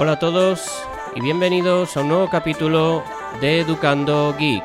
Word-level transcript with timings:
Hola 0.00 0.12
a 0.12 0.18
todos 0.20 0.80
y 1.16 1.20
bienvenidos 1.20 1.96
a 1.96 2.02
un 2.02 2.08
nuevo 2.10 2.30
capítulo 2.30 3.02
de 3.40 3.58
Educando 3.58 4.32
Geek. 4.38 4.62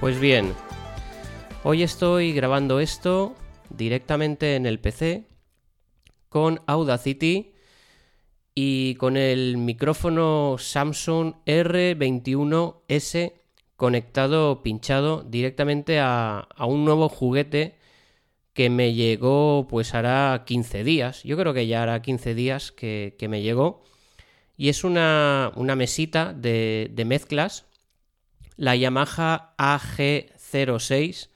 Pues 0.00 0.18
bien, 0.18 0.54
hoy 1.62 1.82
estoy 1.82 2.32
grabando 2.32 2.80
esto 2.80 3.36
directamente 3.68 4.56
en 4.56 4.64
el 4.64 4.80
PC 4.80 5.28
con 6.30 6.62
Audacity 6.66 7.52
y 8.54 8.94
con 8.94 9.18
el 9.18 9.58
micrófono 9.58 10.56
Samsung 10.58 11.34
R21S 11.44 13.34
conectado, 13.78 14.60
pinchado 14.64 15.22
directamente 15.22 16.00
a, 16.00 16.48
un 16.66 16.84
nuevo 16.84 17.08
juguete 17.08 17.76
que 18.52 18.70
me 18.70 18.92
llegó 18.92 19.68
pues 19.70 19.94
hará 19.94 20.42
15 20.44 20.82
días. 20.82 21.22
Yo 21.22 21.36
creo 21.36 21.54
que 21.54 21.68
ya 21.68 21.84
hará 21.84 22.02
15 22.02 22.34
días 22.34 22.72
que, 22.72 23.14
me 23.30 23.40
llegó. 23.40 23.84
Y 24.56 24.68
es 24.68 24.82
una, 24.82 25.52
mesita 25.76 26.32
de, 26.34 26.90
mezclas, 27.06 27.66
la 28.56 28.74
Yamaha 28.74 29.54
AG06, 29.56 31.28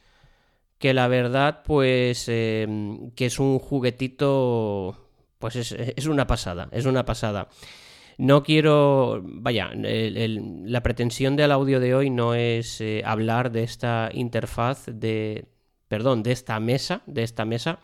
que 0.79 0.95
la 0.95 1.07
verdad 1.07 1.63
pues 1.65 2.25
eh, 2.27 2.67
que 3.15 3.27
es 3.27 3.39
un 3.39 3.61
juguetito 3.61 4.97
pues 5.39 5.55
es, 5.55 6.07
una 6.07 6.27
pasada, 6.27 6.69
es 6.73 6.87
una 6.87 7.05
pasada. 7.05 7.49
No 8.23 8.45
quiero, 8.45 9.21
vaya, 9.25 9.73
la 9.75 10.81
pretensión 10.85 11.35
del 11.35 11.51
audio 11.51 11.81
de 11.81 11.97
hoy 11.97 12.09
no 12.09 12.37
es 12.37 12.81
eh, 12.81 13.03
hablar 13.05 13.51
de 13.51 13.65
esta 13.65 14.11
interfaz 14.13 14.87
de, 14.87 15.47
perdón, 15.89 16.23
de 16.23 16.31
esta 16.31 16.61
mesa, 16.61 17.03
de 17.07 17.25
esta 17.25 17.45
mesa. 17.45 17.81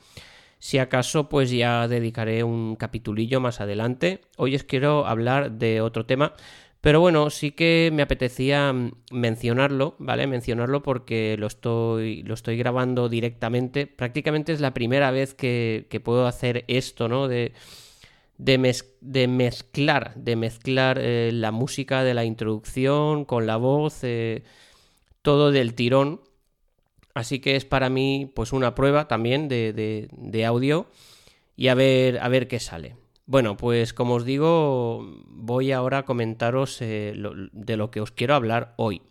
Si 0.61 0.79
acaso, 0.79 1.29
pues 1.29 1.51
ya 1.51 1.89
dedicaré 1.89 2.45
un 2.45 2.77
capitulillo 2.77 3.41
más 3.41 3.61
adelante. 3.61 4.21
Hoy 4.37 4.55
os 4.55 4.63
quiero 4.63 5.07
hablar 5.07 5.51
de 5.59 5.81
otro 5.81 6.07
tema, 6.07 6.35
pero 6.81 7.01
bueno, 7.01 7.31
sí 7.31 7.51
que 7.51 7.91
me 7.93 8.03
apetecía 8.03 8.73
mm, 8.73 8.93
mencionarlo, 9.11 9.97
¿vale? 9.99 10.29
Mencionarlo 10.29 10.85
porque 10.85 11.35
lo 11.37 11.49
estoy, 11.49 12.23
lo 12.23 12.35
estoy 12.35 12.57
grabando 12.57 13.09
directamente. 13.09 13.89
Prácticamente 13.89 14.53
es 14.53 14.61
la 14.61 14.73
primera 14.73 15.11
vez 15.11 15.35
que, 15.35 16.01
puedo 16.05 16.29
hacer 16.29 16.65
esto, 16.69 17.09
¿no? 17.09 17.27
De, 17.27 17.55
de, 18.39 18.57
mezclar, 19.29 20.15
de 20.15 20.37
mezclar 20.37 20.99
eh, 21.01 21.31
la 21.33 21.51
música 21.51 22.05
de 22.05 22.15
la 22.15 22.25
introducción 22.25 23.25
con 23.25 23.47
la 23.47 23.57
voz, 23.57 23.99
eh, 24.03 24.45
todo 25.23 25.51
del 25.51 25.75
tirón. 25.75 26.23
Así 27.15 27.41
que 27.41 27.57
es 27.57 27.65
para 27.65 27.91
mí, 27.91 28.31
pues, 28.35 28.53
una 28.53 28.75
prueba 28.75 29.09
también 29.09 29.49
de, 29.49 30.09
de 30.11 30.45
audio 30.45 30.87
y 31.57 31.69
a 31.69 31.75
ver, 31.75 32.21
a 32.21 32.29
ver 32.29 32.47
qué 32.49 32.61
sale. 32.61 32.97
Bueno, 33.27 33.57
pues 33.57 33.93
como 33.93 34.15
os 34.15 34.25
digo, 34.25 35.05
voy 35.27 35.73
ahora 35.73 35.99
a 35.99 36.05
comentaros 36.05 36.81
eh, 36.81 37.15
de 37.53 37.77
lo 37.77 37.91
que 37.91 38.01
os 38.01 38.13
quiero 38.13 38.35
hablar 38.35 38.75
hoy. 38.77 39.03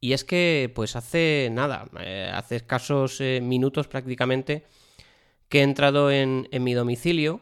Y 0.00 0.12
es 0.12 0.24
que, 0.24 0.70
pues 0.74 0.94
hace 0.94 1.48
nada, 1.50 1.88
hace 2.34 2.56
escasos 2.56 3.20
minutos 3.42 3.88
prácticamente, 3.88 4.64
que 5.48 5.60
he 5.60 5.62
entrado 5.62 6.10
en, 6.10 6.48
mi 6.60 6.74
domicilio 6.74 7.40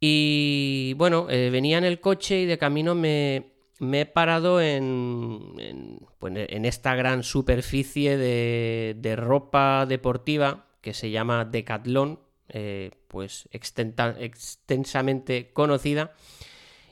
y 0.00 0.94
bueno, 0.96 1.26
venía 1.26 1.78
en 1.78 1.84
el 1.84 2.00
coche 2.00 2.40
y 2.40 2.46
de 2.46 2.58
camino 2.58 2.94
me, 2.94 3.52
he 3.80 4.06
parado 4.06 4.60
en, 4.60 6.00
pues, 6.18 6.34
en, 6.36 6.64
esta 6.64 6.94
gran 6.94 7.22
superficie 7.22 8.16
de, 8.16 8.96
de 8.98 9.16
ropa 9.16 9.86
deportiva 9.86 10.68
que 10.80 10.94
se 10.94 11.10
llama 11.10 11.44
Decathlon, 11.44 12.20
eh, 12.48 12.90
pues 13.08 13.48
extensamente 13.52 15.52
conocida. 15.52 16.14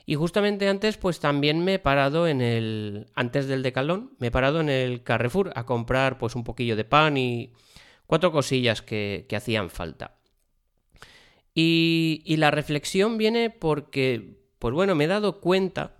Y 0.05 0.15
justamente 0.15 0.69
antes, 0.69 0.97
pues 0.97 1.19
también 1.19 1.63
me 1.63 1.75
he 1.75 1.79
parado 1.79 2.27
en 2.27 2.41
el. 2.41 3.07
Antes 3.15 3.47
del 3.47 3.63
decalón, 3.63 4.15
me 4.19 4.27
he 4.27 4.31
parado 4.31 4.61
en 4.61 4.69
el 4.69 5.03
Carrefour 5.03 5.51
a 5.55 5.65
comprar 5.65 6.17
pues 6.17 6.35
un 6.35 6.43
poquillo 6.43 6.75
de 6.75 6.85
pan 6.85 7.17
y 7.17 7.53
cuatro 8.05 8.31
cosillas 8.31 8.81
que, 8.81 9.27
hacían 9.35 9.69
falta. 9.69 10.16
Y, 11.59 12.35
la 12.37 12.51
reflexión 12.51 13.17
viene 13.17 13.49
porque, 13.49 14.37
pues 14.59 14.75
bueno, 14.75 14.93
me 14.93 15.05
he 15.05 15.07
dado 15.07 15.41
cuenta 15.41 15.95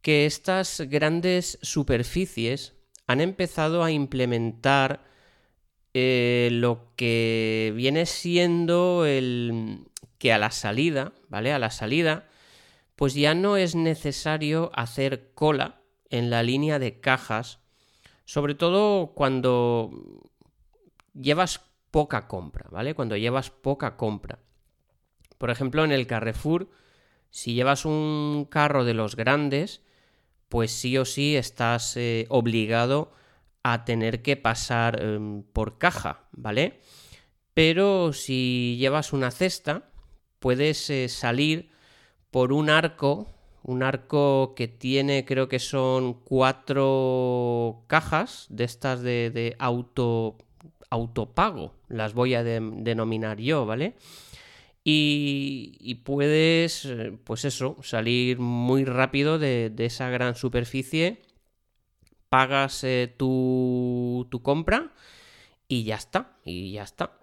que 0.00 0.24
estas 0.24 0.80
grandes 0.88 1.58
superficies 1.60 2.72
han 3.06 3.20
empezado 3.20 3.84
a 3.84 3.90
implementar 3.90 5.04
eh, 5.92 6.48
lo 6.52 6.94
que 6.96 7.70
viene 7.76 8.06
siendo 8.06 9.04
el 9.04 9.90
que 10.16 10.32
a 10.32 10.38
la 10.38 10.50
salida, 10.50 11.12
¿vale? 11.28 11.52
A 11.52 11.58
la 11.58 11.70
salida, 11.70 12.26
pues 12.96 13.12
ya 13.12 13.34
no 13.34 13.58
es 13.58 13.74
necesario 13.74 14.70
hacer 14.72 15.32
cola 15.34 15.82
en 16.08 16.30
la 16.30 16.42
línea 16.42 16.78
de 16.78 16.98
cajas, 16.98 17.58
sobre 18.24 18.54
todo 18.54 19.08
cuando 19.08 19.90
llevas 21.12 21.60
poca 21.90 22.26
compra, 22.26 22.68
¿vale? 22.70 22.94
Cuando 22.94 23.18
llevas 23.18 23.50
poca 23.50 23.98
compra. 23.98 24.38
Por 25.38 25.50
ejemplo, 25.50 25.84
en 25.84 25.92
el 25.92 26.06
Carrefour, 26.06 26.68
si 27.30 27.54
llevas 27.54 27.84
un 27.84 28.46
carro 28.50 28.84
de 28.84 28.94
los 28.94 29.16
grandes, 29.16 29.82
pues 30.48 30.72
sí 30.72 30.98
o 30.98 31.04
sí 31.04 31.36
estás 31.36 31.96
eh, 31.96 32.26
obligado 32.28 33.12
a 33.62 33.84
tener 33.84 34.22
que 34.22 34.36
pasar 34.36 35.02
em, 35.02 35.42
por 35.42 35.78
caja, 35.78 36.28
¿vale? 36.32 36.80
Pero 37.54 38.12
si 38.12 38.76
llevas 38.78 39.12
una 39.12 39.30
cesta, 39.30 39.90
puedes 40.38 40.88
eh, 40.90 41.08
salir 41.08 41.70
por 42.30 42.52
un 42.52 42.70
arco, 42.70 43.26
un 43.62 43.82
arco 43.82 44.54
que 44.54 44.68
tiene, 44.68 45.24
creo 45.24 45.48
que 45.48 45.58
son 45.58 46.14
cuatro 46.14 47.84
cajas 47.86 48.46
de 48.48 48.64
estas 48.64 49.02
de, 49.02 49.56
auto, 49.58 50.38
autopago, 50.90 51.74
las 51.88 52.14
voy 52.14 52.34
a 52.34 52.44
denominar 52.44 53.38
yo, 53.38 53.66
¿vale? 53.66 53.94
Y, 54.90 55.96
puedes, 55.96 56.86
eh, 56.86 57.12
pues 57.22 57.44
eso, 57.44 57.76
salir 57.82 58.38
muy 58.38 58.86
rápido 58.86 59.38
de, 59.38 59.70
esa 59.76 60.08
gran 60.08 60.34
superficie 60.34 61.20
pagas 62.30 62.84
eh, 62.84 63.14
tu, 63.14 64.26
compra 64.42 64.94
y 65.68 65.84
ya 65.84 65.96
está, 65.96 66.38
y 66.42 66.72
ya 66.72 66.84
está. 66.84 67.18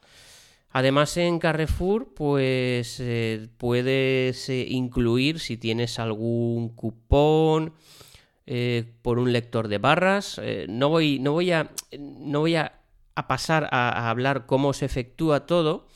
Además 0.70 1.18
en 1.18 1.40
Carrefour 1.40 2.14
pues 2.14 3.00
eh, 3.00 3.48
puedes 3.58 4.48
incluir 4.50 5.40
si 5.40 5.58
tienes 5.58 5.98
algún 5.98 6.70
cupón 6.70 7.74
por 9.02 9.18
un 9.18 9.34
lector 9.34 9.70
de 9.70 9.80
barras. 9.80 10.40
no, 10.68 10.90
voy, 10.90 11.18
no, 11.18 11.32
voy, 11.32 11.52
a, 11.52 11.72
no 11.98 12.42
voy 12.42 12.58
a, 12.58 12.74
pasar 13.28 13.70
a, 13.72 14.08
hablar 14.12 14.46
cómo 14.46 14.74
se 14.74 14.86
efectúa 14.86 15.48
todo, 15.48 15.88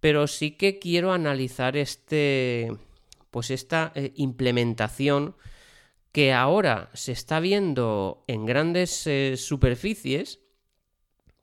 pero 0.00 0.26
sí 0.26 0.52
que 0.52 0.78
quiero 0.78 1.12
analizar 1.12 1.76
este 1.76 2.72
pues 3.30 3.50
esta 3.50 3.92
implementación 4.16 5.36
que 6.12 6.32
ahora 6.32 6.90
se 6.94 7.12
está 7.12 7.40
viendo 7.40 8.24
en 8.26 8.46
grandes 8.46 9.06
eh, 9.06 9.36
superficies, 9.36 10.40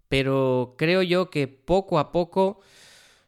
pero 0.10 0.76
creo 0.78 1.02
yo 1.02 1.30
que 1.30 1.48
poco 1.48 2.00
a 2.00 2.12
poco 2.12 2.60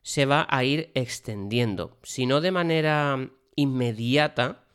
se 0.02 0.26
va 0.26 0.48
a 0.50 0.64
ir 0.64 0.92
extendiendo, 0.96 1.98
si 2.04 2.26
no 2.26 2.42
de 2.42 2.52
manera 2.52 3.30
inmediata, 3.56 4.66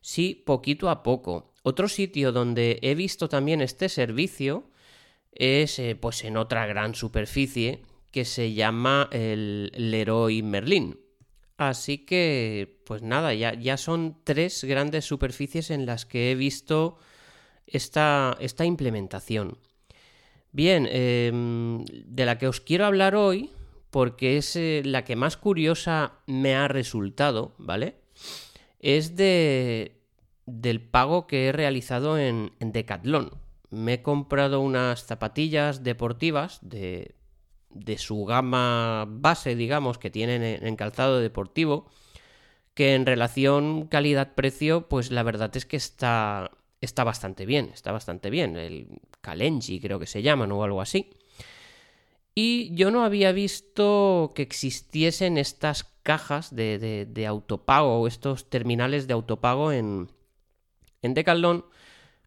sí 0.00 0.42
poquito 0.46 0.88
a 0.90 1.02
poco. 1.02 1.52
Otro 1.62 1.88
sitio 1.88 2.32
donde 2.32 2.78
he 2.82 2.94
visto 2.94 3.28
también 3.28 3.60
este 3.60 3.88
servicio 3.88 4.64
es 5.32 5.78
eh, 5.78 5.94
pues 5.94 6.24
en 6.24 6.36
otra 6.36 6.66
gran 6.66 6.94
superficie 6.94 7.82
que 8.10 8.24
se 8.24 8.52
llama 8.52 9.08
el 9.12 9.72
Leroy 9.74 10.42
Merlin. 10.42 10.98
Así 11.56 11.98
que, 11.98 12.80
pues 12.86 13.02
nada, 13.02 13.34
ya, 13.34 13.54
ya 13.54 13.76
son 13.76 14.16
tres 14.24 14.64
grandes 14.64 15.04
superficies 15.04 15.70
en 15.70 15.84
las 15.84 16.06
que 16.06 16.30
he 16.30 16.34
visto 16.34 16.96
esta, 17.66 18.36
esta 18.40 18.64
implementación. 18.64 19.58
Bien, 20.52 20.88
em, 20.90 21.84
de 21.84 22.24
la 22.24 22.38
que 22.38 22.48
os 22.48 22.60
quiero 22.60 22.86
hablar 22.86 23.14
hoy, 23.14 23.50
porque 23.90 24.36
es 24.36 24.56
eh, 24.56 24.82
la 24.84 25.04
que 25.04 25.16
más 25.16 25.36
curiosa 25.36 26.14
me 26.26 26.54
ha 26.54 26.66
resultado, 26.66 27.54
¿vale? 27.58 27.96
Es 28.80 29.16
de, 29.16 30.00
del 30.46 30.80
pago 30.80 31.26
que 31.26 31.48
he 31.48 31.52
realizado 31.52 32.18
en, 32.18 32.52
en 32.58 32.72
Decathlon. 32.72 33.32
Me 33.70 33.94
he 33.94 34.02
comprado 34.02 34.60
unas 34.60 35.04
zapatillas 35.04 35.84
deportivas 35.84 36.58
de 36.62 37.14
de 37.70 37.98
su 37.98 38.24
gama 38.24 39.06
base, 39.08 39.54
digamos, 39.56 39.98
que 39.98 40.10
tienen 40.10 40.42
en 40.42 40.76
calzado 40.76 41.20
deportivo, 41.20 41.86
que 42.74 42.94
en 42.94 43.06
relación 43.06 43.86
calidad-precio, 43.86 44.88
pues 44.88 45.10
la 45.10 45.22
verdad 45.22 45.56
es 45.56 45.66
que 45.66 45.76
está, 45.76 46.50
está 46.80 47.04
bastante 47.04 47.46
bien, 47.46 47.70
está 47.72 47.92
bastante 47.92 48.30
bien. 48.30 48.56
El 48.56 49.00
Kalenji 49.20 49.80
creo 49.80 49.98
que 49.98 50.06
se 50.06 50.22
llaman 50.22 50.52
o 50.52 50.64
algo 50.64 50.80
así. 50.80 51.10
Y 52.34 52.74
yo 52.74 52.90
no 52.90 53.04
había 53.04 53.32
visto 53.32 54.32
que 54.34 54.42
existiesen 54.42 55.36
estas 55.36 55.84
cajas 56.02 56.54
de, 56.54 57.06
de, 57.06 57.26
autopago 57.26 58.00
o 58.00 58.06
estos 58.06 58.48
terminales 58.48 59.06
de 59.06 59.12
autopago 59.12 59.72
en, 59.72 60.08
en 61.02 61.14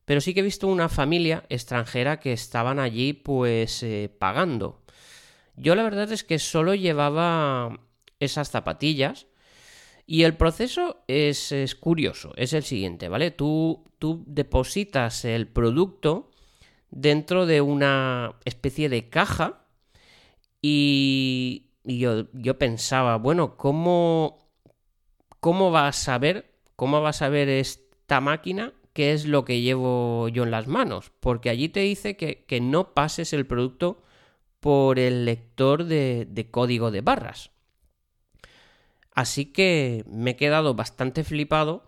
pero 0.06 0.22
sí 0.22 0.34
que 0.34 0.42
he 0.42 0.44
visto 0.44 0.68
una 0.68 0.90
familia 0.90 1.46
extranjera 1.50 2.20
que 2.20 2.34
estaban 2.34 2.80
allí 2.80 3.14
pues 3.14 3.82
eh, 3.84 4.12
pagando. 4.20 4.83
Yo 5.56 5.76
la 5.76 5.84
verdad 5.84 6.12
es 6.12 6.24
que 6.24 6.40
solo 6.40 6.74
llevaba 6.76 7.80
esas 8.20 8.50
zapatillas 8.50 9.28
y 10.06 10.24
el 10.24 10.36
proceso 10.36 11.04
es, 11.08 11.52
es 11.52 11.76
curioso, 11.76 12.34
es 12.36 12.54
el 12.54 12.64
siguiente, 12.64 13.08
¿vale? 13.08 13.32
Tú, 13.32 13.86
tú 14.00 14.24
depositas 14.28 15.26
el 15.26 15.48
producto 15.48 16.32
dentro 16.90 17.46
de 17.46 17.62
una 17.62 18.36
especie 18.46 18.90
de 18.90 19.10
caja 19.10 19.66
y, 20.62 21.72
yo, 21.84 22.28
yo, 22.34 22.58
pensaba, 22.58 23.18
bueno, 23.18 23.58
¿cómo, 23.58 24.50
¿cómo 25.40 25.72
va 25.72 25.88
a 25.88 25.94
saber, 25.94 26.54
cómo 26.76 27.02
va 27.02 27.10
a 27.10 27.14
saber 27.14 27.50
esta 27.50 28.22
máquina 28.22 28.74
qué 28.94 29.12
es 29.12 29.26
lo 29.26 29.44
que 29.44 29.62
llevo 29.62 30.30
yo 30.30 30.44
en 30.44 30.52
las 30.52 30.68
manos? 30.68 31.12
Porque 31.20 31.50
allí 31.50 31.70
te 31.70 31.82
dice 31.82 32.16
que, 32.16 32.46
que 32.46 32.62
no 32.62 32.94
pases 32.94 33.34
el 33.34 33.46
producto 33.46 34.02
por 34.64 34.98
el 34.98 35.26
lector 35.26 35.84
de, 35.84 36.48
código 36.50 36.90
de 36.90 37.02
barras. 37.02 37.52
Así 39.14 39.48
que 39.48 40.06
me 40.08 40.32
he 40.32 40.36
quedado 40.38 40.74
bastante 40.74 41.26
flipado 41.26 41.86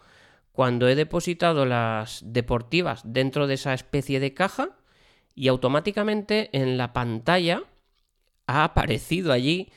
cuando 0.52 0.90
he 0.90 0.96
depositado 0.96 1.66
las 1.66 2.22
deportivas 2.26 3.02
dentro 3.06 3.48
de 3.48 3.54
esa 3.54 3.74
especie 3.74 4.20
de 4.20 4.34
caja 4.34 4.72
y 5.36 5.48
automáticamente 5.48 6.50
en 6.52 6.78
la 6.78 6.92
pantalla 6.92 7.64
ha 8.46 8.66
aparecido 8.66 9.32
allí 9.32 9.72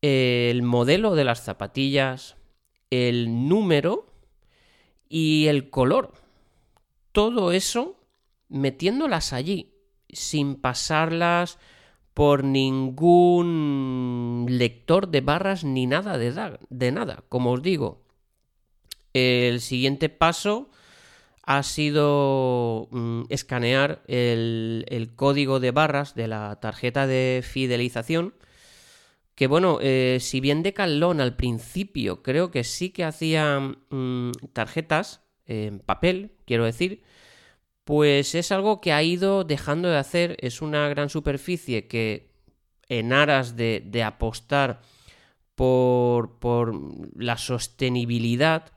el 0.00 0.62
modelo 0.62 1.16
de 1.16 1.24
las 1.24 1.42
zapatillas, 1.42 2.36
el 2.90 3.48
número 3.48 4.06
y 5.08 5.48
el 5.48 5.68
color. 5.68 6.12
Todo 7.10 7.50
eso 7.50 7.98
metiéndolas 8.48 9.32
allí, 9.32 9.74
sin 10.08 10.54
pasarlas 10.54 11.58
por 12.14 12.44
ningún 12.44 14.46
lector 14.48 15.08
de 15.08 15.20
barras 15.20 15.64
ni 15.64 15.86
nada 15.86 16.16
de, 16.16 16.92
nada. 16.92 17.24
Como 17.28 17.52
os 17.52 17.62
digo, 17.62 18.02
el 19.12 19.60
siguiente 19.60 20.08
paso 20.08 20.70
ha 21.42 21.62
sido 21.64 22.88
mm, 22.92 23.22
escanear 23.28 24.02
el, 24.06 25.12
código 25.16 25.60
de 25.60 25.72
barras 25.72 26.14
de 26.14 26.28
la 26.28 26.60
tarjeta 26.60 27.08
de 27.08 27.42
fidelización. 27.44 28.34
Que 29.34 29.48
bueno, 29.48 29.78
eh, 29.82 30.18
si 30.20 30.40
bien 30.40 30.62
de 30.62 30.72
Calón 30.72 31.20
al 31.20 31.34
principio 31.34 32.22
creo 32.22 32.52
que 32.52 32.62
sí 32.62 32.90
que 32.90 33.02
hacía 33.02 33.58
mm, 33.90 34.30
tarjetas 34.52 35.22
en 35.46 35.80
papel, 35.80 36.36
quiero 36.46 36.64
decir, 36.64 37.02
pues 37.84 38.34
es 38.34 38.50
algo 38.50 38.80
que 38.80 38.92
ha 38.92 39.02
ido 39.02 39.44
dejando 39.44 39.88
de 39.88 39.98
hacer. 39.98 40.36
Es 40.40 40.62
una 40.62 40.88
gran 40.88 41.10
superficie 41.10 41.86
que 41.86 42.32
en 42.88 43.12
aras 43.12 43.56
de, 43.56 44.02
apostar 44.04 44.80
por, 45.54 46.30
la 47.14 47.36
sostenibilidad, 47.36 48.72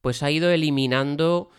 pues 0.00 0.22
ha 0.22 0.30
ido 0.30 0.50
eliminando 0.50 1.50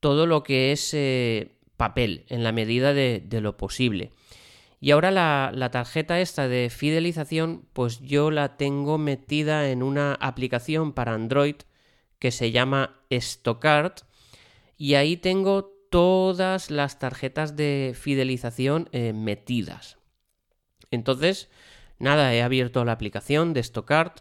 todo 0.00 0.26
lo 0.26 0.42
que 0.42 0.72
es 0.72 0.92
eh, 0.94 1.58
papel 1.76 2.26
en 2.28 2.44
la 2.44 2.52
medida 2.52 2.92
de, 2.92 3.26
lo 3.40 3.56
posible. 3.56 4.12
Y 4.78 4.90
ahora 4.90 5.10
la, 5.10 5.50
la, 5.54 5.70
tarjeta 5.70 6.20
esta 6.20 6.48
de 6.48 6.68
fidelización, 6.70 7.66
pues 7.72 8.00
yo 8.00 8.30
la 8.30 8.58
tengo 8.58 8.98
metida 8.98 9.70
en 9.70 9.82
una 9.82 10.14
aplicación 10.14 10.92
para 10.92 11.14
Android 11.14 11.56
que 12.18 12.30
se 12.30 12.50
llama 12.50 13.00
Stockard 13.10 13.94
y 14.76 14.94
ahí 14.94 15.16
tengo 15.16 15.75
todas 15.90 16.70
las 16.70 16.98
tarjetas 16.98 17.56
de 17.56 17.94
fidelización 17.98 18.88
eh, 18.92 19.12
metidas. 19.12 19.98
Entonces, 20.90 21.50
nada, 21.98 22.34
he 22.34 22.42
abierto 22.42 22.84
la 22.84 22.92
aplicación 22.92 23.52
de 23.52 23.62
Stockard, 23.62 24.12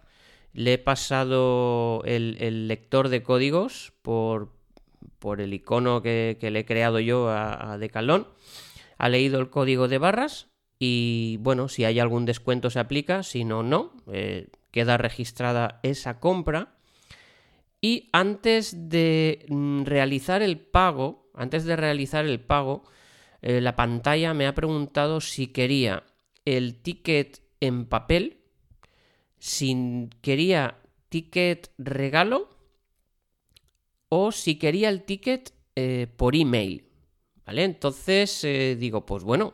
le 0.54 0.74
he 0.74 0.78
pasado 0.78 2.02
el 2.06 2.68
lector 2.68 3.10
de 3.10 3.24
códigos 3.24 3.94
por, 4.02 4.56
por 5.20 5.42
el 5.42 5.54
icono 5.54 6.02
que, 6.02 6.38
le 6.40 6.60
he 6.60 6.66
creado 6.66 7.00
yo 7.00 7.30
a, 7.30 7.74
a 7.74 7.78
Decathlon. 7.78 8.28
Ha 8.98 9.10
leído 9.10 9.40
el 9.40 9.50
código 9.50 9.88
de 9.88 9.98
barras 9.98 10.52
y 10.80 11.38
bueno, 11.42 11.68
si 11.68 11.84
hay 11.86 12.00
algún 12.00 12.26
descuento 12.26 12.70
se 12.70 12.80
aplica, 12.80 13.24
si 13.24 13.44
no, 13.44 13.64
no. 13.64 13.94
Eh, 14.12 14.48
queda 14.72 14.98
registrada 14.98 15.80
esa 15.84 16.20
compra. 16.20 16.76
Y 17.82 18.10
antes 18.12 18.90
de 18.90 19.46
mm, 19.50 19.84
realizar 19.84 20.42
el 20.42 20.60
pago, 20.60 21.25
antes 21.36 21.66
de 21.66 21.76
realizar 21.76 22.26
el 22.26 22.40
pago, 22.40 22.84
eh, 23.42 23.62
la 23.62 23.76
pantalla 23.76 24.34
me 24.34 24.48
ha 24.48 24.56
preguntado 24.56 25.22
si 25.22 25.48
quería 25.48 26.04
el 26.46 26.82
ticket 26.82 27.42
en 27.60 27.86
papel, 27.86 28.40
si 29.38 30.10
quería 30.22 30.80
ticket 31.10 31.72
regalo 31.78 32.50
o 34.10 34.32
si 34.32 34.56
quería 34.56 34.90
el 34.90 35.04
ticket 35.04 35.54
eh, 35.76 36.08
por 36.16 36.36
email. 36.36 36.86
¿Vale? 37.46 37.64
Entonces 37.64 38.44
eh, 38.44 38.76
digo, 38.80 39.06
pues 39.06 39.24
bueno, 39.24 39.54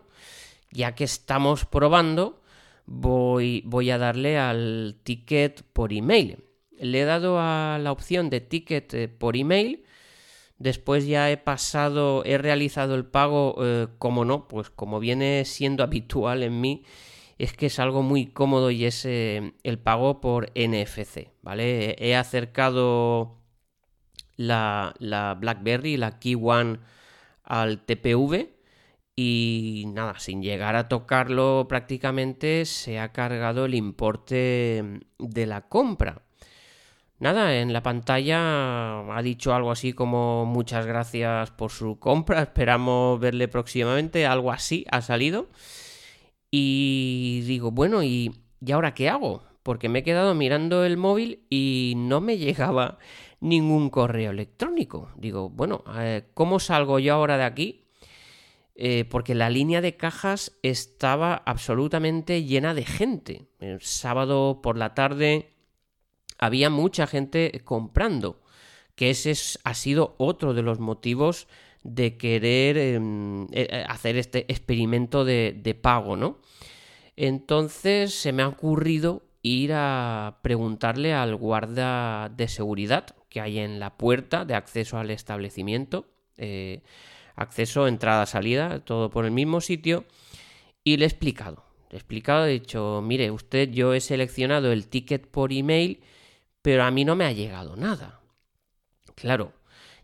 ya 0.72 0.96
que 0.96 1.04
estamos 1.04 1.66
probando, 1.66 2.42
voy, 2.86 3.62
voy 3.66 3.90
a 3.92 3.98
darle 3.98 4.38
al 4.38 5.02
ticket 5.04 5.64
por 5.74 5.92
email. 5.92 6.46
Le 6.80 7.02
he 7.02 7.06
dado 7.06 7.38
a 7.40 7.78
la 7.82 7.92
opción 7.92 8.30
de 8.30 8.40
ticket 8.40 9.18
por 9.18 9.36
email. 9.36 9.84
Después 10.62 11.08
ya 11.08 11.32
he 11.32 11.38
pasado, 11.38 12.24
he 12.26 12.38
realizado 12.38 12.96
el 12.96 13.06
pago, 13.06 13.56
como 13.98 14.26
no, 14.26 14.48
pues 14.48 14.70
como 14.70 15.00
viene 15.00 15.44
siendo 15.46 15.84
habitual 15.84 16.44
en 16.44 16.62
mí, 16.62 16.84
es 17.40 17.54
que 17.54 17.66
es 17.68 17.80
algo 17.80 18.04
muy 18.04 18.28
cómodo 18.28 18.70
y 18.70 18.86
es 18.86 19.06
el 19.06 19.80
pago 19.84 20.22
por 20.22 20.52
NFC, 20.54 21.30
¿vale? 21.42 21.96
He 22.00 22.16
acercado 22.16 23.40
la, 24.36 24.94
la 25.00 25.34
BlackBerry, 25.34 25.98
la 25.98 26.20
Key 26.20 26.36
One 26.36 26.80
al 27.44 27.84
TPV 27.86 28.50
y 29.16 29.86
nada, 29.88 30.20
sin 30.20 30.42
llegar 30.42 30.76
a 30.76 30.88
tocarlo 30.88 31.66
prácticamente 31.68 32.66
se 32.66 33.00
ha 33.00 33.12
cargado 33.12 33.66
el 33.66 33.76
importe 33.76 35.02
de 35.20 35.46
la 35.46 35.68
compra. 35.68 36.22
Nada, 37.22 37.60
en 37.60 37.72
la 37.72 37.84
pantalla 37.84 39.16
ha 39.16 39.22
dicho 39.22 39.54
algo 39.54 39.70
así 39.70 39.94
como 39.94 40.44
muchas 40.48 40.88
gracias 40.88 41.52
por 41.52 41.70
su 41.70 42.00
compra, 42.00 42.42
esperamos 42.42 43.20
verle 43.20 43.48
próximamente, 43.48 44.26
algo 44.26 44.52
así 44.52 44.88
ha 44.90 45.04
salido. 45.04 45.48
Y 46.50 47.44
digo, 47.46 47.70
bueno, 47.70 48.02
¿y, 48.02 48.32
¿y 48.60 48.72
ahora 48.72 48.96
qué 48.96 49.08
hago? 49.08 49.44
Porque 49.62 49.88
me 49.88 50.00
he 50.00 50.04
quedado 50.04 50.34
mirando 50.34 50.84
el 50.84 50.98
móvil 50.98 51.46
y 51.48 51.94
no 51.96 52.22
me 52.22 52.40
llegaba 52.40 52.98
ningún 53.40 53.92
correo 53.92 54.32
electrónico. 54.32 55.12
Digo, 55.16 55.48
bueno, 55.48 55.84
eh, 56.00 56.24
¿cómo 56.34 56.60
salgo 56.60 56.98
yo 56.98 57.14
ahora 57.14 57.38
de 57.38 57.44
aquí? 57.44 57.86
Eh, 58.74 59.06
porque 59.06 59.36
la 59.36 59.52
línea 59.52 59.80
de 59.82 59.96
cajas 59.96 60.58
estaba 60.64 61.36
absolutamente 61.46 62.46
llena 62.46 62.74
de 62.74 62.84
gente. 62.84 63.46
El 63.60 63.80
sábado 63.82 64.62
por 64.64 64.76
la 64.76 64.96
tarde 64.96 65.52
había 66.42 66.70
mucha 66.70 67.08
gente 67.08 67.62
comprando, 67.64 68.42
que 68.96 69.10
ese 69.12 69.34
ha 69.64 69.74
sido 69.74 70.16
otro 70.18 70.54
de 70.54 70.62
los 70.62 70.80
motivos 70.80 71.48
de 71.84 72.18
querer 72.18 72.78
em, 72.78 73.48
eh, 73.54 73.86
hacer 73.88 74.18
este 74.18 74.46
experimento 74.52 75.24
de, 75.24 75.58
de 75.58 75.74
pago, 75.74 76.18
¿no? 76.18 76.40
Entonces 77.16 78.14
se 78.14 78.34
me 78.34 78.44
ha 78.44 78.50
ocurrido 78.50 79.24
ir 79.42 79.72
a 79.74 80.40
preguntarle 80.42 81.14
al 81.14 81.36
guarda 81.36 82.30
de 82.30 82.48
seguridad 82.48 83.16
que 83.30 83.42
hay 83.42 83.60
en 83.60 83.80
la 83.80 83.98
puerta 83.98 84.46
de 84.46 84.56
acceso 84.56 84.98
al 84.98 85.10
establecimiento. 85.10 86.06
Eh, 86.38 86.82
acceso, 87.36 87.88
entrada, 87.88 88.26
salida, 88.26 88.80
todo 88.84 89.10
por 89.10 89.26
el 89.26 89.32
mismo 89.32 89.62
sitio. 89.62 90.06
Y 90.84 90.98
le 90.98 91.06
he 91.06 91.08
explicado. 91.08 91.64
Le 91.90 91.96
he 91.96 91.98
explicado, 91.98 92.46
he 92.46 92.52
dicho, 92.52 93.02
mire, 93.04 93.32
usted, 93.32 93.70
yo 93.72 93.94
he 93.94 94.02
seleccionado 94.02 94.72
el 94.72 94.88
ticket 94.88 95.28
por 95.28 95.54
email, 95.54 96.02
pero 96.62 96.84
a 96.84 96.92
mí 96.92 97.06
no 97.06 97.16
me 97.16 97.26
ha 97.26 97.32
llegado 97.32 97.76
nada. 97.76 98.20
Claro, 99.16 99.54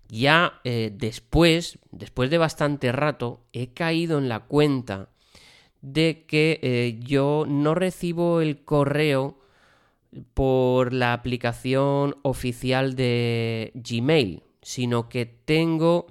ya 0.09 0.59
eh, 0.63 0.91
después, 0.93 1.79
después 1.91 2.29
de 2.29 2.37
bastante 2.37 2.91
rato, 2.91 3.41
he 3.53 3.73
caído 3.73 4.17
en 4.17 4.29
la 4.29 4.41
cuenta 4.41 5.09
de 5.81 6.25
que 6.27 6.59
eh, 6.61 6.99
yo 7.01 7.45
no 7.47 7.75
recibo 7.75 8.41
el 8.41 8.63
correo 8.63 9.37
por 10.33 10.93
la 10.93 11.13
aplicación 11.13 12.15
oficial 12.23 12.95
de 12.95 13.71
Gmail, 13.75 14.43
sino 14.61 15.09
que 15.09 15.25
tengo 15.25 16.07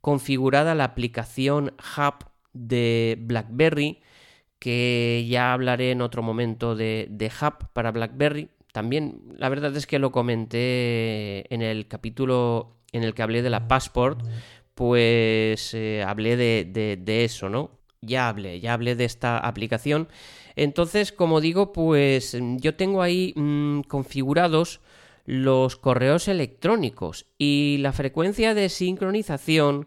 configurada 0.00 0.74
la 0.74 0.84
aplicación 0.84 1.74
Hub 1.96 2.26
de 2.52 3.16
BlackBerry, 3.20 4.00
que 4.58 5.26
ya 5.28 5.52
hablaré 5.52 5.90
en 5.90 6.02
otro 6.02 6.22
momento 6.22 6.74
de, 6.74 7.32
Hub 7.40 7.68
para 7.72 7.90
BlackBerry. 7.90 8.48
También 8.72 9.20
la 9.36 9.48
verdad 9.50 9.76
es 9.76 9.86
que 9.86 9.98
lo 9.98 10.12
comenté 10.12 11.52
en 11.54 11.62
el 11.62 11.86
capítulo 11.86 12.78
en 12.92 13.04
el 13.04 13.14
que 13.14 13.22
hablé 13.22 13.42
de 13.42 13.50
la 13.50 13.68
Passport, 13.68 14.20
pues 14.74 15.74
eh, 15.74 16.02
hablé 16.06 16.36
de, 16.36 17.24
eso, 17.24 17.48
¿no? 17.48 17.78
Ya 18.00 18.28
hablé, 18.28 18.60
ya 18.60 18.72
hablé 18.72 18.96
de 18.96 19.04
esta 19.04 19.38
aplicación. 19.38 20.08
Entonces, 20.56 21.12
como 21.12 21.40
digo, 21.40 21.72
pues 21.72 22.36
yo 22.58 22.74
tengo 22.74 23.02
ahí 23.02 23.32
mm, 23.36 23.82
configurados 23.82 24.80
los 25.24 25.76
correos 25.76 26.26
electrónicos 26.28 27.26
y 27.38 27.76
la 27.80 27.92
frecuencia 27.92 28.54
de 28.54 28.68
sincronización 28.68 29.86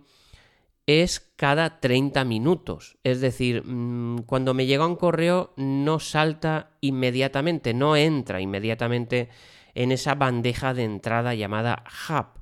es 0.87 1.31
cada 1.35 1.79
30 1.79 2.23
minutos. 2.25 2.97
Es 3.03 3.21
decir, 3.21 3.63
mm, 3.65 4.23
cuando 4.25 4.53
me 4.53 4.65
llega 4.65 4.85
un 4.85 4.95
correo 4.95 5.53
no 5.57 5.99
salta 5.99 6.71
inmediatamente, 6.81 7.73
no 7.73 7.95
entra 7.95 8.41
inmediatamente 8.41 9.29
en 9.73 9.91
esa 9.91 10.15
bandeja 10.15 10.73
de 10.73 10.83
entrada 10.83 11.33
llamada 11.33 11.83
Hub. 12.09 12.41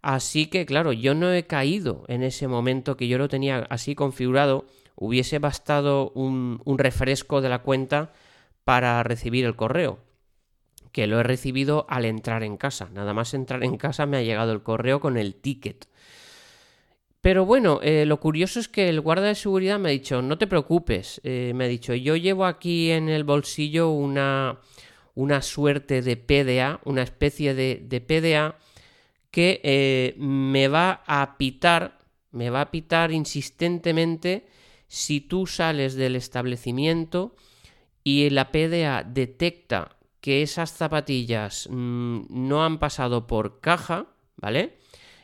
Así 0.00 0.46
que, 0.46 0.64
claro, 0.64 0.92
yo 0.92 1.14
no 1.14 1.32
he 1.32 1.46
caído 1.46 2.04
en 2.08 2.22
ese 2.22 2.48
momento 2.48 2.96
que 2.96 3.08
yo 3.08 3.18
lo 3.18 3.28
tenía 3.28 3.66
así 3.68 3.94
configurado. 3.94 4.66
Hubiese 4.94 5.38
bastado 5.38 6.10
un, 6.14 6.60
un 6.64 6.78
refresco 6.78 7.40
de 7.40 7.48
la 7.48 7.60
cuenta 7.60 8.12
para 8.64 9.02
recibir 9.02 9.44
el 9.44 9.56
correo 9.56 9.98
que 10.92 11.06
lo 11.06 11.20
he 11.20 11.22
recibido 11.22 11.86
al 11.88 12.04
entrar 12.04 12.42
en 12.42 12.56
casa. 12.56 12.88
Nada 12.92 13.14
más 13.14 13.34
entrar 13.34 13.62
en 13.62 13.76
casa 13.76 14.06
me 14.06 14.16
ha 14.16 14.22
llegado 14.22 14.52
el 14.52 14.62
correo 14.62 15.00
con 15.00 15.16
el 15.16 15.34
ticket. 15.34 15.86
Pero 17.20 17.44
bueno, 17.44 17.80
eh, 17.82 18.06
lo 18.06 18.20
curioso 18.20 18.60
es 18.60 18.68
que 18.68 18.88
el 18.88 19.00
guarda 19.00 19.26
de 19.26 19.34
seguridad 19.34 19.78
me 19.78 19.88
ha 19.88 19.92
dicho, 19.92 20.22
no 20.22 20.38
te 20.38 20.46
preocupes, 20.46 21.20
eh, 21.24 21.52
me 21.54 21.64
ha 21.64 21.68
dicho, 21.68 21.94
yo 21.94 22.14
llevo 22.14 22.46
aquí 22.46 22.92
en 22.92 23.08
el 23.08 23.24
bolsillo 23.24 23.90
una, 23.90 24.60
una 25.14 25.42
suerte 25.42 26.00
de 26.00 26.16
PDA, 26.16 26.80
una 26.84 27.02
especie 27.02 27.54
de, 27.54 27.82
de 27.84 28.00
PDA 28.00 28.56
que 29.32 29.60
eh, 29.64 30.14
me 30.18 30.68
va 30.68 31.02
a 31.06 31.36
pitar, 31.38 31.98
me 32.30 32.50
va 32.50 32.62
a 32.62 32.70
pitar 32.70 33.10
insistentemente 33.10 34.46
si 34.86 35.20
tú 35.20 35.46
sales 35.46 35.94
del 35.94 36.14
establecimiento 36.14 37.34
y 38.04 38.30
la 38.30 38.52
PDA 38.52 39.02
detecta 39.02 39.96
que 40.20 40.42
esas 40.42 40.72
zapatillas 40.72 41.68
mm, 41.70 42.26
no 42.30 42.64
han 42.64 42.78
pasado 42.78 43.26
por 43.26 43.60
caja, 43.60 44.06
¿vale? 44.36 44.78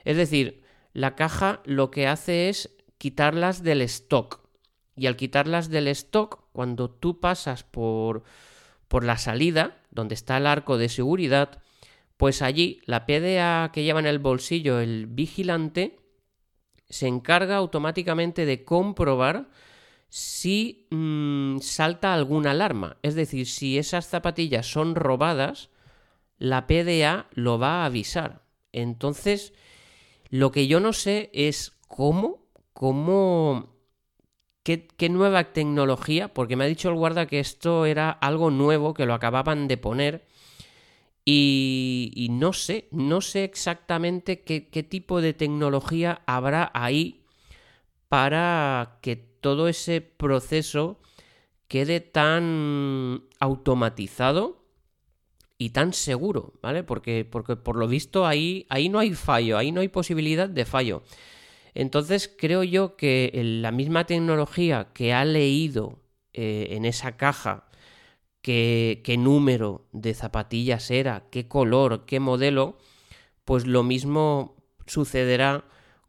Es 0.04 0.16
decir, 0.16 0.63
la 0.94 1.16
caja 1.16 1.60
lo 1.66 1.90
que 1.90 2.06
hace 2.06 2.48
es 2.48 2.74
quitarlas 2.96 3.62
del 3.62 3.82
stock. 3.82 4.40
Y 4.96 5.06
al 5.06 5.16
quitarlas 5.16 5.68
del 5.68 5.88
stock, 5.88 6.44
cuando 6.52 6.88
tú 6.88 7.20
pasas 7.20 7.64
por, 7.64 8.22
por 8.88 9.04
la 9.04 9.18
salida, 9.18 9.82
donde 9.90 10.14
está 10.14 10.36
el 10.36 10.46
arco 10.46 10.78
de 10.78 10.88
seguridad, 10.88 11.60
pues 12.16 12.42
allí 12.42 12.80
la 12.86 13.06
PDA 13.06 13.70
que 13.72 13.82
lleva 13.82 14.00
en 14.00 14.06
el 14.06 14.20
bolsillo 14.20 14.78
el 14.80 15.06
vigilante 15.06 15.98
se 16.88 17.08
encarga 17.08 17.56
automáticamente 17.56 18.46
de 18.46 18.64
comprobar 18.64 19.48
si 20.08 20.86
mm, 20.90 21.58
salta 21.58 22.14
alguna 22.14 22.52
alarma. 22.52 22.98
Es 23.02 23.16
decir, 23.16 23.48
si 23.48 23.78
esas 23.78 24.06
zapatillas 24.06 24.66
son 24.66 24.94
robadas, 24.94 25.70
la 26.38 26.68
PDA 26.68 27.26
lo 27.32 27.58
va 27.58 27.82
a 27.82 27.86
avisar. 27.86 28.44
Entonces, 28.70 29.54
lo 30.34 30.50
que 30.50 30.66
yo 30.66 30.80
no 30.80 30.92
sé 30.92 31.30
es 31.32 31.76
cómo, 31.86 32.48
cómo, 32.72 33.68
qué, 34.64 34.88
nueva 35.08 35.52
tecnología, 35.52 36.34
porque 36.34 36.56
me 36.56 36.64
ha 36.64 36.66
dicho 36.66 36.88
el 36.88 36.96
guarda 36.96 37.26
que 37.28 37.38
esto 37.38 37.86
era 37.86 38.10
algo 38.10 38.50
nuevo, 38.50 38.94
que 38.94 39.06
lo 39.06 39.14
acababan 39.14 39.68
de 39.68 39.76
poner. 39.76 40.26
Y, 41.24 42.26
no 42.32 42.52
sé, 42.52 42.88
no 42.90 43.20
sé 43.20 43.44
exactamente 43.44 44.42
qué 44.42 44.82
tipo 44.82 45.20
de 45.20 45.34
tecnología 45.34 46.22
habrá 46.26 46.68
ahí 46.74 47.22
para 48.08 48.98
que 49.02 49.14
todo 49.14 49.68
ese 49.68 50.00
proceso 50.00 50.98
quede 51.68 52.00
tan 52.00 53.22
automatizado 53.38 54.63
y 55.58 55.70
tan 55.70 55.92
seguro, 55.92 56.54
¿vale? 56.62 56.82
Porque, 56.82 57.24
porque 57.24 57.56
por 57.56 57.76
lo 57.76 57.88
visto 57.88 58.26
ahí, 58.26 58.66
ahí 58.68 58.88
no 58.88 58.98
hay 58.98 59.14
fallo, 59.14 59.56
ahí 59.58 59.72
no 59.72 59.80
hay 59.80 59.88
posibilidad 59.88 60.48
de 60.48 60.64
fallo. 60.64 61.02
Entonces 61.74 62.32
creo 62.36 62.62
yo 62.62 62.96
que 62.96 63.30
la 63.34 63.72
misma 63.72 64.06
tecnología 64.06 64.88
que 64.94 65.12
ha 65.12 65.24
leído 65.24 65.98
eh, 66.32 66.68
en 66.70 66.84
esa 66.84 67.16
caja 67.16 67.68
qué, 68.42 69.00
qué 69.04 69.16
número 69.16 69.86
de 69.92 70.14
zapatillas 70.14 70.90
era, 70.90 71.24
qué 71.30 71.48
color, 71.48 72.04
qué 72.06 72.20
modelo, 72.20 72.78
pues 73.44 73.66
lo 73.66 73.82
mismo 73.82 74.56
sucederá 74.86 75.64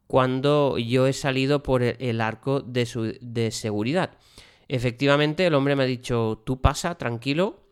cuando 0.08 0.78
yo 0.78 1.08
he 1.08 1.14
salido 1.14 1.64
por 1.64 1.84
el 1.84 2.22
arco 2.22 2.62
de, 2.62 3.50
seguridad. 3.52 4.18
Efectivamente, 4.68 5.46
el 5.46 5.54
hombre 5.54 5.76
me 5.76 5.84
ha 5.84 5.88
dicho, 5.88 6.42
tú 6.46 6.62
pasa, 6.62 6.96
tranquilo, 6.96 7.65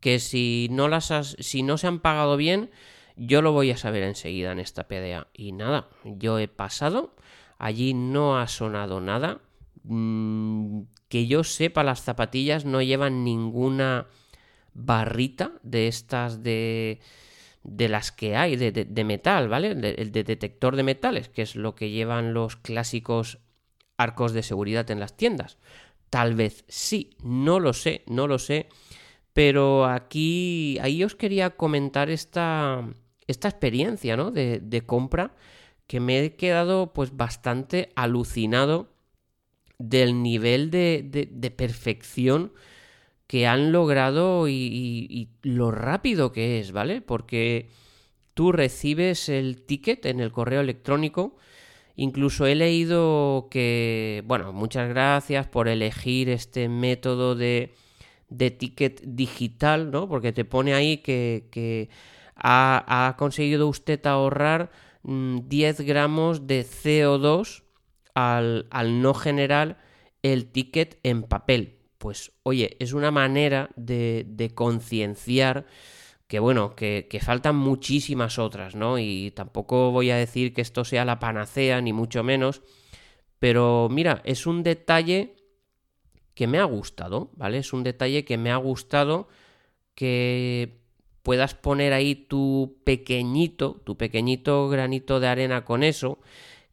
que 0.00 0.18
si 0.18 0.68
no, 0.70 0.88
las 0.88 1.36
si 1.38 1.62
no 1.62 1.78
se 1.78 1.86
han 1.86 2.00
pagado 2.00 2.36
bien, 2.36 2.70
yo 3.16 3.42
lo 3.42 3.52
voy 3.52 3.70
a 3.70 3.76
saber 3.76 4.02
enseguida 4.02 4.52
en 4.52 4.60
esta 4.60 4.88
PDA. 4.88 5.28
Y 5.32 5.52
nada, 5.52 5.88
yo 6.04 6.38
he 6.38 6.48
pasado, 6.48 7.14
allí 7.58 7.94
no 7.94 8.38
ha 8.38 8.48
sonado 8.48 9.00
nada. 9.00 9.40
Mm, 9.84 10.82
que 11.08 11.26
yo 11.26 11.44
sepa, 11.44 11.82
las 11.82 12.02
zapatillas 12.02 12.64
no 12.64 12.82
llevan 12.82 13.24
ninguna 13.24 14.06
barrita 14.74 15.52
de 15.62 15.88
estas 15.88 16.42
de 16.42 17.00
de 17.64 17.88
las 17.88 18.12
que 18.12 18.36
hay 18.36 18.56
de, 18.56 19.04
metal, 19.04 19.48
¿vale? 19.48 19.70
El 19.70 20.12
de, 20.12 20.24
detector 20.24 20.76
de 20.76 20.82
metales, 20.82 21.28
que 21.28 21.42
es 21.42 21.54
lo 21.54 21.74
que 21.74 21.90
llevan 21.90 22.32
los 22.32 22.56
clásicos 22.56 23.38
arcos 23.96 24.32
de 24.32 24.42
seguridad 24.42 24.90
en 24.90 25.00
las 25.00 25.16
tiendas. 25.16 25.58
Tal 26.10 26.34
vez 26.34 26.64
sí, 26.68 27.10
no 27.22 27.60
lo 27.60 27.72
sé, 27.72 28.02
no 28.06 28.26
lo 28.26 28.38
sé. 28.38 28.68
Pero 29.38 29.84
aquí, 29.84 30.78
ahí 30.82 31.04
os 31.04 31.14
quería 31.14 31.50
comentar 31.50 32.10
esta, 32.10 32.82
esta 33.28 33.48
experiencia, 33.48 34.16
¿no? 34.16 34.32
De, 34.32 34.82
compra 34.84 35.36
que 35.86 36.00
me 36.00 36.18
he 36.24 36.34
quedado 36.34 36.92
pues 36.92 37.16
bastante 37.16 37.92
alucinado 37.94 38.88
del 39.78 40.24
nivel 40.24 40.72
de, 40.72 41.28
de 41.30 41.50
perfección 41.52 42.52
que 43.28 43.46
han 43.46 43.70
logrado 43.70 44.48
y, 44.48 45.28
lo 45.42 45.70
rápido 45.70 46.32
que 46.32 46.58
es, 46.58 46.72
¿vale? 46.72 47.00
Porque 47.00 47.68
tú 48.34 48.50
recibes 48.50 49.28
el 49.28 49.62
ticket 49.62 50.04
en 50.06 50.18
el 50.18 50.32
correo 50.32 50.62
electrónico. 50.62 51.36
Incluso 51.94 52.44
he 52.44 52.56
leído 52.56 53.46
que, 53.52 54.24
bueno, 54.26 54.52
muchas 54.52 54.88
gracias 54.88 55.46
por 55.46 55.68
elegir 55.68 56.28
este 56.28 56.68
método 56.68 57.36
de, 57.36 57.72
de 58.28 58.50
ticket 58.50 59.02
digital, 59.04 59.90
¿no? 59.90 60.08
Porque 60.08 60.32
te 60.32 60.44
pone 60.44 60.74
ahí 60.74 60.98
que, 60.98 61.88
ha, 62.36 63.14
conseguido 63.18 63.68
usted 63.68 64.04
ahorrar 64.06 64.70
10 65.02 65.80
mm, 65.80 65.82
gramos 65.84 66.46
de 66.46 66.64
CO2 66.64 67.62
al, 68.14 68.66
al 68.70 69.02
no 69.02 69.14
generar 69.14 69.78
el 70.22 70.50
ticket 70.50 70.98
en 71.02 71.22
papel 71.22 71.78
pues 71.98 72.32
oye, 72.44 72.76
es 72.78 72.92
una 72.92 73.10
manera 73.10 73.70
de, 73.76 74.52
concienciar 74.54 75.66
que 76.26 76.38
bueno, 76.38 76.74
que, 76.74 77.20
faltan 77.22 77.56
muchísimas 77.56 78.38
otras, 78.38 78.74
¿no? 78.74 78.98
Y 78.98 79.32
tampoco 79.32 79.90
voy 79.90 80.10
a 80.10 80.16
decir 80.16 80.54
que 80.54 80.60
esto 80.60 80.84
sea 80.84 81.04
la 81.04 81.18
panacea, 81.18 81.80
ni 81.80 81.92
mucho 81.92 82.22
menos, 82.22 82.62
pero 83.38 83.88
mira, 83.90 84.22
es 84.24 84.46
un 84.46 84.62
detalle 84.62 85.36
que 86.38 86.46
me 86.46 86.60
ha 86.60 86.64
gustado, 86.64 87.32
¿vale? 87.34 87.58
Es 87.58 87.72
un 87.72 87.82
detalle 87.82 88.24
que 88.24 88.38
me 88.38 88.52
ha 88.52 88.56
gustado 88.58 89.26
que 89.96 90.78
puedas 91.24 91.56
poner 91.56 91.92
ahí 91.92 92.14
tu 92.14 92.78
pequeñito, 92.84 93.82
tu 93.82 93.96
pequeñito 93.96 94.68
granito 94.68 95.18
de 95.18 95.26
arena 95.26 95.64
con 95.64 95.82
eso, 95.82 96.20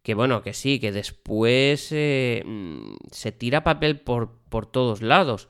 que 0.03 0.13
bueno, 0.13 0.43
que 0.43 0.53
sí, 0.53 0.79
que 0.79 0.91
después 0.91 1.87
eh, 1.91 2.43
mm, 2.45 2.93
se 3.09 3.31
tira 3.31 3.63
papel 3.63 3.99
por, 3.99 4.37
por 4.49 4.67
todos 4.67 5.01
lados. 5.01 5.49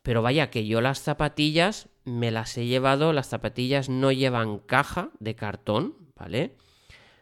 Pero 0.00 0.22
vaya, 0.22 0.48
que 0.48 0.66
yo 0.66 0.80
las 0.80 1.02
zapatillas 1.02 1.90
me 2.06 2.30
las 2.30 2.56
he 2.56 2.64
llevado, 2.64 3.12
las 3.12 3.28
zapatillas 3.28 3.90
no 3.90 4.10
llevan 4.10 4.58
caja 4.60 5.10
de 5.18 5.34
cartón, 5.34 5.96
¿vale? 6.16 6.56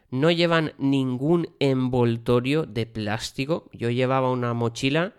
No 0.09 0.31
llevan 0.31 0.71
ningún 0.77 1.49
envoltorio 1.59 2.63
de 2.63 2.85
plástico. 2.85 3.69
Yo 3.73 3.89
llevaba 3.89 4.31
una 4.31 4.53
mochila 4.53 5.15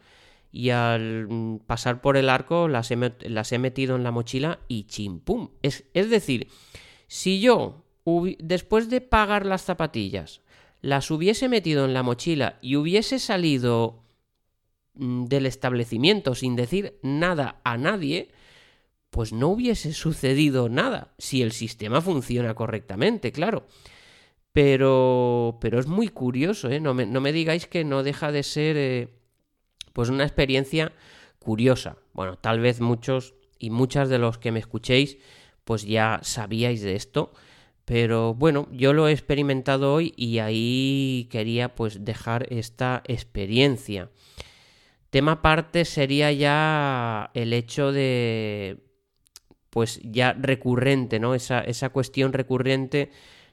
y 0.52 0.70
al 0.70 1.28
mm, 1.28 1.58
pasar 1.66 2.00
por 2.00 2.16
el 2.16 2.28
arco 2.28 2.68
las 2.68 2.90
he, 2.90 2.96
las 3.28 3.52
he 3.52 3.58
metido 3.58 3.96
en 3.96 4.02
la 4.02 4.10
mochila 4.10 4.60
y 4.68 4.84
chimpum. 4.84 5.50
Es, 5.62 5.84
es 5.94 6.10
decir, 6.10 6.48
si 7.06 7.40
yo 7.40 7.84
después 8.38 8.90
de 8.90 9.00
pagar 9.00 9.46
las 9.46 9.62
zapatillas, 9.62 10.40
las 10.80 11.10
hubiese 11.10 11.48
metido 11.48 11.84
en 11.84 11.94
la 11.94 12.02
mochila 12.02 12.58
y 12.62 12.76
hubiese 12.76 13.18
salido 13.18 14.02
mm, 14.94 15.26
del 15.26 15.46
establecimiento 15.46 16.34
sin 16.34 16.56
decir 16.56 16.98
nada 17.02 17.60
a 17.64 17.76
nadie, 17.76 18.30
pues 19.10 19.32
no 19.32 19.48
hubiese 19.48 19.92
sucedido 19.92 20.68
nada, 20.68 21.14
si 21.18 21.42
el 21.42 21.52
sistema 21.52 22.00
funciona 22.00 22.54
correctamente, 22.54 23.32
claro. 23.32 23.66
Pero, 24.52 25.58
pero 25.60 25.78
es 25.78 25.86
muy 25.86 26.08
curioso, 26.08 26.70
¿eh? 26.70 26.80
No 26.80 26.92
me, 26.92 27.06
no 27.06 27.20
me 27.20 27.32
digáis 27.32 27.66
que 27.66 27.84
no 27.84 28.02
deja 28.02 28.32
de 28.32 28.42
ser, 28.42 28.76
eh, 28.76 29.08
pues 29.92 30.08
una 30.08 30.24
experiencia 30.24 30.92
curiosa. 31.38 31.96
Bueno, 32.12 32.36
tal 32.36 32.60
vez 32.60 32.80
muchos 32.80 33.34
y 33.58 33.70
muchas 33.70 34.08
de 34.08 34.18
los 34.18 34.38
que 34.38 34.52
me 34.52 34.58
escuchéis, 34.58 35.18
pues 35.64 35.84
ya 35.84 36.20
sabíais 36.22 36.82
de 36.82 36.96
esto. 36.96 37.32
Pero 37.84 38.34
bueno, 38.34 38.68
yo 38.70 38.92
lo 38.92 39.08
he 39.08 39.12
experimentado 39.12 39.92
hoy 39.94 40.12
y 40.16 40.38
ahí 40.38 41.28
quería 41.30 41.74
pues 41.74 42.04
dejar 42.04 42.46
esta 42.52 43.02
experiencia. 43.06 44.10
Tema 45.10 45.32
aparte 45.32 45.84
sería 45.84 46.30
ya 46.30 47.30
el 47.34 47.52
hecho 47.52 47.90
de 47.90 48.78
pues 49.70 50.00
ya 50.04 50.32
recurrente, 50.34 51.18
¿no? 51.18 51.34
Esa, 51.34 51.60
esa 51.60 51.90
cuestión 51.90 52.32
recurrente 52.32 53.10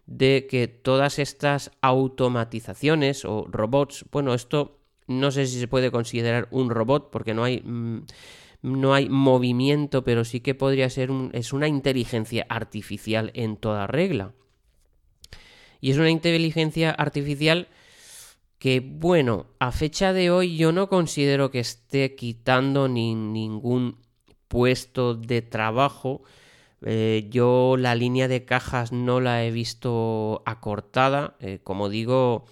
de 0.08 0.48
que 0.50 0.68
todas 0.68 1.20
estas 1.20 1.72
automatizaciones 1.82 3.26
o 3.26 3.46
robots, 3.50 4.06
bueno, 4.12 4.34
esto 4.34 4.80
no 5.08 5.32
sé 5.32 5.48
si 5.48 5.60
se 5.60 5.68
puede 5.68 5.92
considerar 5.92 6.48
un 6.52 6.70
robot 6.70 7.10
porque 7.12 7.34
no 7.34 7.44
hay... 7.44 7.62
Mm, 7.64 8.04
no 8.64 8.96
hay 8.96 9.08
movimiento, 9.08 10.04
pero 10.04 10.26
sí 10.26 10.40
que 10.40 10.56
podría 10.56 10.90
ser 10.90 11.12
es 11.34 11.54
una 11.54 11.68
inteligencia 11.68 12.46
artificial 12.50 13.32
en 13.36 13.56
toda 13.56 13.86
regla. 13.86 14.34
Y 15.80 15.92
es 15.92 15.98
una 15.98 16.10
inteligencia 16.10 16.92
artificial 16.92 17.68
que, 18.60 18.80
bueno, 18.80 19.46
a 19.60 19.72
fecha 19.72 20.14
de 20.14 20.32
hoy 20.32 20.58
yo 20.58 20.72
no 20.72 20.90
considero 20.90 21.52
que 21.52 21.60
esté 21.60 22.16
quitando 22.16 22.88
ni 22.88 23.14
ningún 23.14 23.98
puesto 24.48 25.14
de 25.14 25.42
trabajo. 25.42 26.24
Eh, 26.82 27.28
yo 27.30 27.76
la 27.78 27.96
línea 27.96 28.28
de 28.28 28.46
cajas 28.46 28.92
no 28.92 29.20
la 29.20 29.44
he 29.46 29.52
visto 29.52 30.42
acortada. 30.46 31.36
Eh, 31.40 31.60
como 31.64 31.90
digo, 31.90 32.46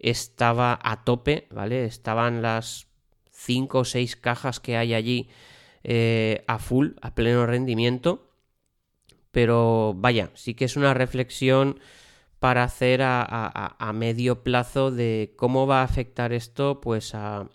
estaba 0.00 0.78
a 0.82 1.04
tope, 1.04 1.46
¿vale? 1.50 1.84
Estaban 1.84 2.42
las 2.42 2.88
5 3.30 3.78
o 3.78 3.84
6 3.84 4.16
cajas 4.16 4.60
que 4.60 4.76
hay 4.76 4.94
allí 4.94 5.28
eh, 5.84 6.44
a 6.46 6.58
full, 6.58 6.92
a 7.00 7.14
pleno 7.14 7.46
rendimiento. 7.46 8.26
Pero 9.30 9.94
vaya, 9.96 10.30
sí 10.34 10.54
que 10.54 10.64
es 10.64 10.76
una 10.76 10.92
reflexión 10.92 11.78
para 12.40 12.64
hacer 12.64 13.00
a, 13.02 13.92
medio 13.94 14.42
plazo 14.42 14.90
de 14.90 15.34
cómo 15.36 15.66
va 15.66 15.82
a 15.82 15.84
afectar 15.84 16.32
esto 16.32 16.80
pues 16.80 17.14
a, 17.14 17.48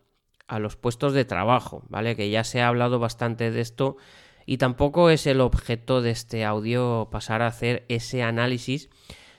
a 0.48 0.60
los 0.60 0.76
puestos 0.76 1.14
de 1.14 1.26
trabajo, 1.26 1.84
¿vale? 1.90 2.16
Que 2.16 2.30
ya 2.30 2.44
se 2.44 2.62
ha 2.62 2.68
hablado 2.68 3.00
bastante 3.00 3.52
de 3.52 3.62
esto 3.62 3.98
y 4.46 4.58
tampoco 4.58 5.10
es 5.10 5.26
el 5.28 5.42
objeto 5.42 6.02
de 6.02 6.12
este 6.12 6.46
audio 6.46 7.10
pasar 7.12 7.42
a 7.42 7.48
hacer 7.48 7.84
ese 7.90 8.22
análisis, 8.22 8.90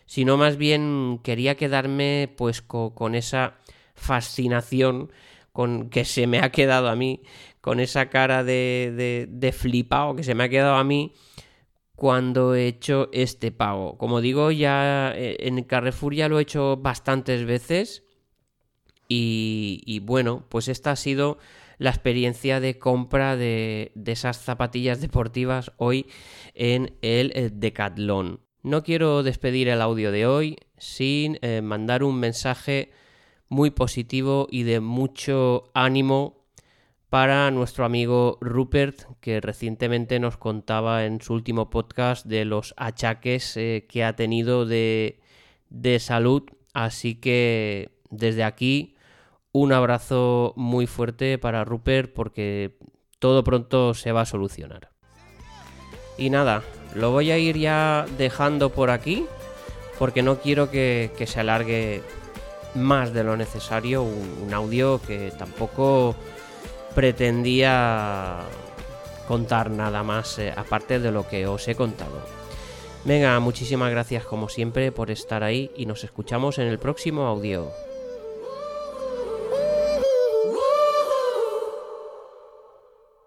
sino 0.06 0.36
más 0.36 0.56
bien 0.56 1.20
quería 1.22 1.56
quedarme 1.56 2.32
pues 2.36 2.62
con 2.62 3.14
esa 3.14 3.58
fascinación 3.94 5.10
con 5.56 5.88
que 5.88 6.04
se 6.04 6.26
me 6.26 6.40
ha 6.40 6.52
quedado 6.52 6.88
a 6.88 6.96
mí, 6.96 7.22
con 7.62 7.80
esa 7.80 8.10
cara 8.10 8.44
de, 8.44 9.26
de, 9.28 9.52
flipado 9.52 10.14
que 10.14 10.22
se 10.22 10.34
me 10.34 10.44
ha 10.44 10.48
quedado 10.50 10.74
a 10.74 10.84
mí 10.84 11.14
cuando 11.94 12.54
he 12.54 12.66
hecho 12.66 13.08
este 13.12 13.52
pago. 13.52 13.96
Como 13.96 14.20
digo, 14.20 14.50
ya 14.50 15.12
eh, 15.16 15.38
en 15.40 15.62
Carrefour 15.64 16.14
ya 16.14 16.28
lo 16.28 16.38
he 16.38 16.42
hecho 16.42 16.76
bastantes 16.76 17.46
veces 17.46 18.04
y, 19.08 19.80
y 19.86 20.00
bueno, 20.00 20.44
pues 20.50 20.68
esta 20.68 20.90
ha 20.90 20.96
sido 20.96 21.38
la 21.78 21.88
experiencia 21.88 22.60
de 22.60 22.78
compra 22.78 23.36
de, 23.36 23.92
de, 23.94 24.12
esas 24.12 24.36
zapatillas 24.36 25.00
deportivas 25.00 25.72
hoy 25.78 26.06
en 26.52 26.98
el 27.00 27.32
Decathlon. 27.58 28.45
No 28.66 28.82
quiero 28.82 29.22
despedir 29.22 29.68
el 29.68 29.80
audio 29.80 30.10
de 30.10 30.26
hoy 30.26 30.56
sin 30.76 31.38
eh, 31.40 31.62
mandar 31.62 32.02
un 32.02 32.18
mensaje 32.18 32.90
muy 33.48 33.70
positivo 33.70 34.48
y 34.50 34.64
de 34.64 34.80
mucho 34.80 35.70
ánimo 35.72 36.48
para 37.08 37.48
nuestro 37.52 37.84
amigo 37.84 38.38
Rupert, 38.40 39.02
que 39.20 39.40
recientemente 39.40 40.18
nos 40.18 40.36
contaba 40.36 41.04
en 41.04 41.20
su 41.20 41.34
último 41.34 41.70
podcast 41.70 42.26
de 42.26 42.44
los 42.44 42.74
achaques 42.76 43.56
eh, 43.56 43.86
que 43.88 44.02
ha 44.02 44.16
tenido 44.16 44.66
de, 44.66 45.20
de 45.70 46.00
salud. 46.00 46.42
Así 46.74 47.14
que 47.14 48.00
desde 48.10 48.42
aquí 48.42 48.96
un 49.52 49.72
abrazo 49.72 50.54
muy 50.56 50.88
fuerte 50.88 51.38
para 51.38 51.64
Rupert 51.64 52.12
porque 52.12 52.78
todo 53.20 53.44
pronto 53.44 53.94
se 53.94 54.10
va 54.10 54.22
a 54.22 54.26
solucionar. 54.26 54.90
Y 56.18 56.30
nada, 56.30 56.64
lo 56.96 57.12
voy 57.12 57.30
a 57.30 57.38
ir 57.38 57.58
ya 57.58 58.06
dejando 58.18 58.70
por 58.70 58.90
aquí 58.90 59.26
porque 59.98 60.22
no 60.22 60.38
quiero 60.38 60.70
que, 60.70 61.10
se 61.26 61.40
alargue 61.40 62.02
más 62.74 63.12
de 63.12 63.24
lo 63.24 63.36
necesario 63.36 64.02
un, 64.02 64.42
un 64.46 64.54
audio 64.54 65.00
que 65.06 65.32
tampoco 65.38 66.14
pretendía 66.94 68.40
contar 69.28 69.70
nada 69.70 70.02
más 70.02 70.38
eh, 70.38 70.52
aparte 70.56 70.98
de 70.98 71.12
lo 71.12 71.28
que 71.28 71.46
os 71.46 71.68
he 71.68 71.74
contado. 71.74 72.20
Venga, 73.04 73.38
muchísimas 73.40 73.90
gracias 73.90 74.24
como 74.24 74.48
siempre 74.48 74.90
por 74.92 75.10
estar 75.10 75.44
ahí 75.44 75.70
y 75.76 75.86
nos 75.86 76.04
escuchamos 76.04 76.58
en 76.58 76.66
el 76.68 76.78
próximo 76.78 77.26
audio. 77.26 77.70